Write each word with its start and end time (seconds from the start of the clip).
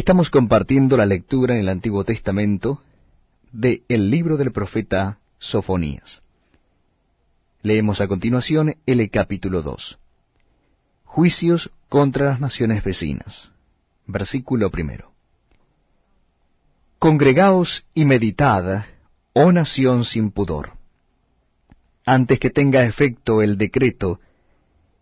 Estamos 0.00 0.30
compartiendo 0.30 0.96
la 0.96 1.04
lectura 1.04 1.52
en 1.52 1.60
el 1.60 1.68
Antiguo 1.68 2.04
Testamento 2.04 2.82
de 3.52 3.82
el 3.86 4.10
libro 4.10 4.38
del 4.38 4.50
profeta 4.50 5.18
Sofonías. 5.38 6.22
Leemos 7.60 8.00
a 8.00 8.08
continuación 8.08 8.76
el 8.86 9.10
capítulo 9.10 9.60
2. 9.60 9.98
Juicios 11.04 11.70
contra 11.90 12.30
las 12.30 12.40
naciones 12.40 12.82
vecinas. 12.82 13.52
Versículo 14.06 14.70
primero. 14.70 15.12
Congregaos 16.98 17.84
y 17.92 18.06
meditad, 18.06 18.86
oh 19.34 19.52
nación 19.52 20.06
sin 20.06 20.30
pudor, 20.30 20.78
antes 22.06 22.40
que 22.40 22.48
tenga 22.48 22.86
efecto 22.86 23.42
el 23.42 23.58
decreto, 23.58 24.18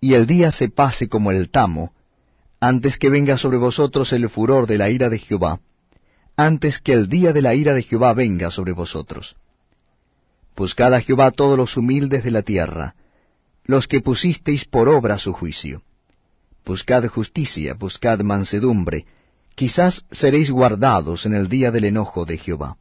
y 0.00 0.14
el 0.14 0.26
día 0.26 0.50
se 0.50 0.68
pase 0.68 1.08
como 1.08 1.30
el 1.30 1.48
tamo, 1.48 1.92
antes 2.60 2.98
que 2.98 3.08
venga 3.08 3.38
sobre 3.38 3.56
vosotros 3.56 4.12
el 4.12 4.28
furor 4.28 4.66
de 4.66 4.76
la 4.76 4.90
ira 4.90 5.08
de 5.08 5.18
Jehová, 5.18 5.60
antes 6.36 6.78
que 6.78 6.92
el 6.92 7.08
día 7.08 7.32
de 7.32 7.40
la 7.40 7.54
ira 7.54 7.74
de 7.74 7.82
Jehová 7.82 8.12
venga 8.12 8.50
sobre 8.50 8.72
vosotros. 8.72 9.36
Buscad 10.54 10.94
a 10.94 11.00
Jehová 11.00 11.30
todos 11.30 11.56
los 11.56 11.76
humildes 11.78 12.22
de 12.22 12.30
la 12.30 12.42
tierra, 12.42 12.94
los 13.64 13.88
que 13.88 14.00
pusisteis 14.00 14.66
por 14.66 14.88
obra 14.90 15.16
su 15.18 15.32
juicio. 15.32 15.82
Buscad 16.66 17.06
justicia, 17.06 17.74
buscad 17.74 18.20
mansedumbre, 18.20 19.06
quizás 19.54 20.04
seréis 20.10 20.50
guardados 20.50 21.24
en 21.24 21.34
el 21.34 21.48
día 21.48 21.70
del 21.70 21.84
enojo 21.86 22.26
de 22.26 22.36
Jehová. 22.36 22.76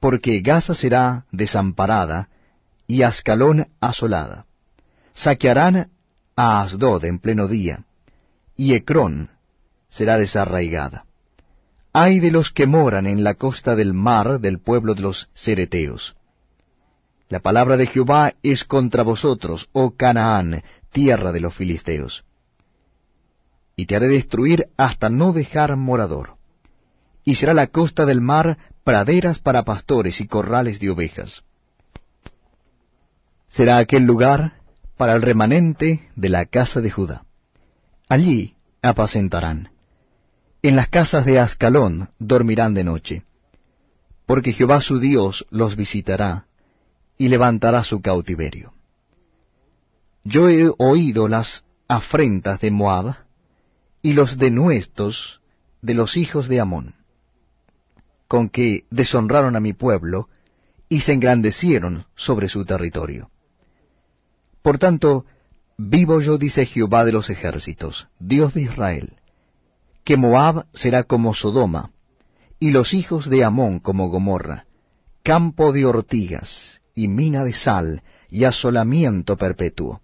Porque 0.00 0.40
Gaza 0.40 0.74
será 0.74 1.26
desamparada 1.32 2.30
y 2.86 3.02
Ascalón 3.02 3.66
asolada. 3.80 4.46
Saquearán 5.14 5.90
a 6.34 6.62
Asdod 6.62 7.04
en 7.04 7.18
pleno 7.18 7.48
día, 7.48 7.84
y 8.56 8.74
Ecrón 8.74 9.30
será 9.88 10.18
desarraigada. 10.18 11.04
Ay 11.92 12.20
de 12.20 12.30
los 12.30 12.52
que 12.52 12.66
moran 12.66 13.06
en 13.06 13.24
la 13.24 13.34
costa 13.34 13.74
del 13.74 13.94
mar 13.94 14.40
del 14.40 14.58
pueblo 14.58 14.94
de 14.94 15.02
los 15.02 15.30
Cereteos. 15.34 16.16
La 17.28 17.40
palabra 17.40 17.76
de 17.76 17.86
Jehová 17.86 18.34
es 18.42 18.64
contra 18.64 19.02
vosotros, 19.02 19.68
oh 19.72 19.92
Canaán, 19.96 20.62
tierra 20.92 21.32
de 21.32 21.40
los 21.40 21.54
filisteos. 21.54 22.24
Y 23.74 23.86
te 23.86 23.96
haré 23.96 24.08
destruir 24.08 24.68
hasta 24.76 25.08
no 25.08 25.32
dejar 25.32 25.76
morador. 25.76 26.36
Y 27.24 27.34
será 27.34 27.52
la 27.54 27.66
costa 27.66 28.06
del 28.06 28.20
mar 28.20 28.58
praderas 28.84 29.38
para 29.38 29.64
pastores 29.64 30.20
y 30.20 30.28
corrales 30.28 30.78
de 30.78 30.90
ovejas. 30.90 31.42
Será 33.48 33.78
aquel 33.78 34.04
lugar 34.04 34.52
para 34.96 35.14
el 35.14 35.22
remanente 35.22 36.08
de 36.14 36.28
la 36.28 36.46
casa 36.46 36.80
de 36.80 36.90
Judá. 36.90 37.24
Allí 38.08 38.55
apacentarán. 38.86 39.70
En 40.62 40.76
las 40.76 40.88
casas 40.88 41.24
de 41.24 41.38
Ascalón 41.38 42.10
dormirán 42.18 42.74
de 42.74 42.84
noche, 42.84 43.24
porque 44.26 44.52
Jehová 44.52 44.80
su 44.80 44.98
Dios 44.98 45.46
los 45.50 45.76
visitará 45.76 46.46
y 47.18 47.28
levantará 47.28 47.84
su 47.84 48.00
cautiverio. 48.00 48.72
Yo 50.24 50.48
he 50.48 50.70
oído 50.78 51.28
las 51.28 51.64
afrentas 51.88 52.60
de 52.60 52.70
Moab 52.70 53.16
y 54.02 54.12
los 54.12 54.38
denuestos 54.38 55.40
de 55.82 55.94
los 55.94 56.16
hijos 56.16 56.48
de 56.48 56.60
Amón, 56.60 56.94
con 58.26 58.48
que 58.48 58.86
deshonraron 58.90 59.54
a 59.54 59.60
mi 59.60 59.72
pueblo 59.72 60.28
y 60.88 61.00
se 61.00 61.12
engrandecieron 61.12 62.06
sobre 62.16 62.48
su 62.48 62.64
territorio. 62.64 63.30
Por 64.62 64.78
tanto, 64.78 65.26
Vivo 65.78 66.20
yo, 66.20 66.38
dice 66.38 66.64
Jehová 66.64 67.04
de 67.04 67.12
los 67.12 67.28
ejércitos, 67.28 68.08
Dios 68.18 68.54
de 68.54 68.62
Israel, 68.62 69.16
que 70.04 70.16
Moab 70.16 70.66
será 70.72 71.04
como 71.04 71.34
Sodoma, 71.34 71.90
y 72.58 72.70
los 72.70 72.94
hijos 72.94 73.28
de 73.28 73.44
Amón 73.44 73.80
como 73.80 74.08
Gomorra, 74.08 74.64
campo 75.22 75.72
de 75.72 75.84
ortigas, 75.84 76.80
y 76.94 77.08
mina 77.08 77.44
de 77.44 77.52
sal, 77.52 78.02
y 78.30 78.44
asolamiento 78.44 79.36
perpetuo. 79.36 80.00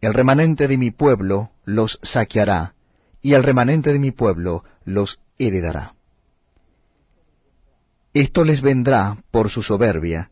El 0.00 0.12
remanente 0.12 0.66
de 0.66 0.76
mi 0.76 0.90
pueblo 0.90 1.50
los 1.64 2.00
saqueará, 2.02 2.74
y 3.22 3.34
el 3.34 3.44
remanente 3.44 3.92
de 3.92 4.00
mi 4.00 4.10
pueblo 4.10 4.64
los 4.84 5.20
heredará. 5.38 5.94
Esto 8.12 8.44
les 8.44 8.60
vendrá 8.60 9.22
por 9.30 9.50
su 9.50 9.62
soberbia, 9.62 10.30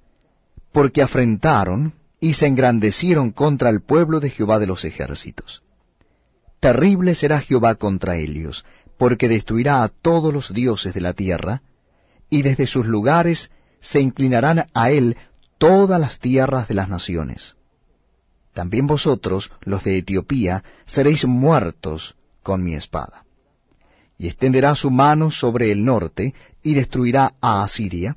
porque 0.72 1.00
afrentaron 1.00 1.94
y 2.22 2.34
se 2.34 2.46
engrandecieron 2.46 3.32
contra 3.32 3.68
el 3.68 3.82
pueblo 3.82 4.20
de 4.20 4.30
Jehová 4.30 4.60
de 4.60 4.68
los 4.68 4.84
ejércitos. 4.84 5.64
Terrible 6.60 7.16
será 7.16 7.40
Jehová 7.40 7.74
contra 7.74 8.14
ellos, 8.14 8.64
porque 8.96 9.26
destruirá 9.26 9.82
a 9.82 9.88
todos 9.88 10.32
los 10.32 10.54
dioses 10.54 10.94
de 10.94 11.00
la 11.00 11.14
tierra, 11.14 11.62
y 12.30 12.42
desde 12.42 12.68
sus 12.68 12.86
lugares 12.86 13.50
se 13.80 14.00
inclinarán 14.00 14.66
a 14.72 14.90
él 14.92 15.16
todas 15.58 15.98
las 15.98 16.20
tierras 16.20 16.68
de 16.68 16.74
las 16.74 16.88
naciones. 16.88 17.56
También 18.52 18.86
vosotros, 18.86 19.50
los 19.62 19.82
de 19.82 19.98
Etiopía, 19.98 20.62
seréis 20.84 21.26
muertos 21.26 22.14
con 22.44 22.62
mi 22.62 22.76
espada. 22.76 23.24
Y 24.16 24.28
extenderá 24.28 24.76
su 24.76 24.92
mano 24.92 25.32
sobre 25.32 25.72
el 25.72 25.84
norte, 25.84 26.34
y 26.62 26.74
destruirá 26.74 27.34
a 27.40 27.64
Asiria, 27.64 28.16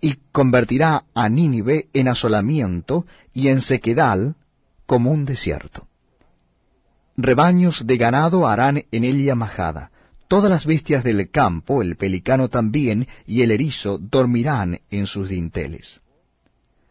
y 0.00 0.16
convertirá 0.32 1.04
a 1.14 1.28
Nínive 1.28 1.88
en 1.92 2.08
asolamiento 2.08 3.06
y 3.32 3.48
en 3.48 3.60
sequedal 3.60 4.36
como 4.86 5.10
un 5.10 5.24
desierto. 5.24 5.86
Rebaños 7.16 7.86
de 7.86 7.96
ganado 7.96 8.46
harán 8.46 8.84
en 8.92 9.04
ella 9.04 9.34
majada. 9.34 9.90
Todas 10.28 10.50
las 10.50 10.66
bestias 10.66 11.02
del 11.02 11.30
campo, 11.30 11.82
el 11.82 11.96
pelicano 11.96 12.48
también, 12.48 13.08
y 13.26 13.42
el 13.42 13.50
erizo 13.50 13.98
dormirán 13.98 14.80
en 14.90 15.06
sus 15.06 15.28
dinteles. 15.28 16.00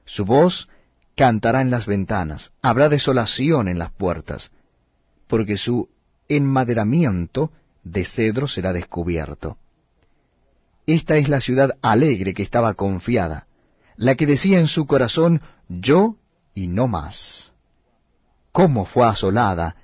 Su 0.05 0.25
voz 0.25 0.67
cantará 1.15 1.61
en 1.61 1.69
las 1.69 1.85
ventanas, 1.85 2.51
habrá 2.61 2.89
desolación 2.89 3.67
en 3.67 3.79
las 3.79 3.91
puertas, 3.91 4.51
porque 5.27 5.57
su 5.57 5.89
enmaderamiento 6.27 7.51
de 7.83 8.05
cedro 8.05 8.47
será 8.47 8.73
descubierto 8.73 9.57
esta 10.87 11.17
es 11.17 11.29
la 11.29 11.41
ciudad 11.41 11.77
alegre 11.81 12.33
que 12.33 12.43
estaba 12.43 12.73
confiada, 12.73 13.45
la 13.97 14.15
que 14.15 14.25
decía 14.25 14.59
en 14.59 14.67
su 14.67 14.87
corazón, 14.87 15.41
yo 15.69 16.15
y 16.55 16.67
no 16.67 16.87
más. 16.87 17.51
¿Cómo 18.51 18.85
fue 18.85 19.05
asolada 19.07 19.75